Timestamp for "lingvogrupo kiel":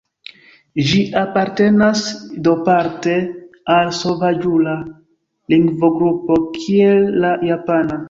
5.57-7.09